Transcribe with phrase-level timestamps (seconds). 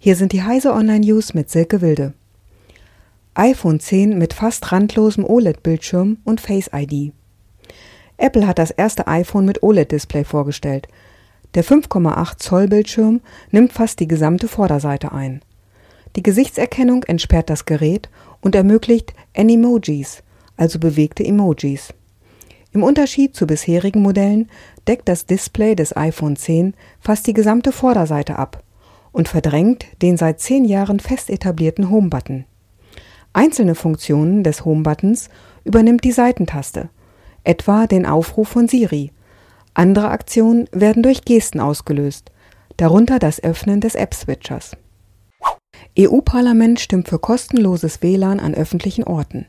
[0.00, 2.14] Hier sind die Heise Online News mit Silke Wilde.
[3.34, 7.12] iPhone 10 mit fast randlosem OLED-Bildschirm und Face ID.
[8.16, 10.86] Apple hat das erste iPhone mit OLED-Display vorgestellt.
[11.54, 15.42] Der 5,8 Zoll Bildschirm nimmt fast die gesamte Vorderseite ein.
[16.14, 18.08] Die Gesichtserkennung entsperrt das Gerät
[18.40, 20.22] und ermöglicht Animojis,
[20.56, 21.92] also bewegte Emojis.
[22.70, 24.48] Im Unterschied zu bisherigen Modellen
[24.86, 28.62] deckt das Display des iPhone 10 fast die gesamte Vorderseite ab
[29.18, 32.44] und verdrängt den seit zehn Jahren fest etablierten Home-Button.
[33.32, 35.28] Einzelne Funktionen des Home-Buttons
[35.64, 36.88] übernimmt die Seitentaste,
[37.42, 39.10] etwa den Aufruf von Siri.
[39.74, 42.30] Andere Aktionen werden durch Gesten ausgelöst,
[42.76, 44.76] darunter das Öffnen des App-Switchers.
[45.98, 49.46] EU-Parlament stimmt für kostenloses WLAN an öffentlichen Orten.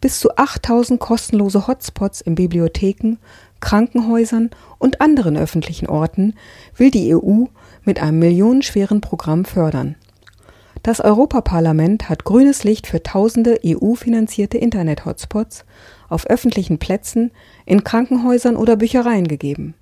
[0.00, 3.18] Bis zu 8000 kostenlose Hotspots in Bibliotheken,
[3.60, 6.34] Krankenhäusern und anderen öffentlichen Orten
[6.76, 7.44] will die EU
[7.84, 9.96] mit einem millionenschweren Programm fördern.
[10.82, 15.66] Das Europaparlament hat grünes Licht für tausende EU-finanzierte Internet-Hotspots
[16.08, 17.32] auf öffentlichen Plätzen,
[17.66, 19.74] in Krankenhäusern oder Büchereien gegeben.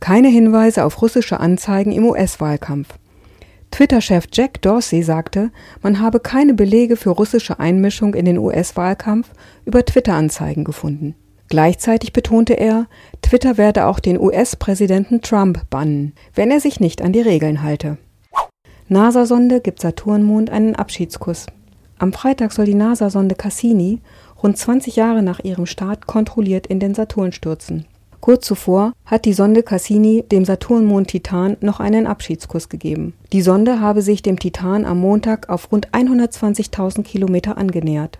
[0.00, 2.88] Keine Hinweise auf russische Anzeigen im US-Wahlkampf.
[3.70, 5.50] Twitter-Chef Jack Dorsey sagte,
[5.82, 9.30] man habe keine Belege für russische Einmischung in den US-Wahlkampf
[9.66, 11.14] über Twitter-Anzeigen gefunden.
[11.48, 12.86] Gleichzeitig betonte er,
[13.22, 17.98] Twitter werde auch den US-Präsidenten Trump bannen, wenn er sich nicht an die Regeln halte.
[18.88, 21.46] NASA-Sonde gibt Saturnmond einen Abschiedskuss.
[21.98, 24.00] Am Freitag soll die NASA-Sonde Cassini
[24.42, 27.86] rund 20 Jahre nach ihrem Start kontrolliert in den Saturn stürzen.
[28.20, 33.14] Kurz zuvor hat die Sonde Cassini dem Saturnmond Titan noch einen Abschiedskuss gegeben.
[33.32, 38.18] Die Sonde habe sich dem Titan am Montag auf rund 120.000 Kilometer angenähert.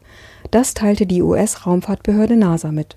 [0.50, 2.96] Das teilte die US-Raumfahrtbehörde NASA mit.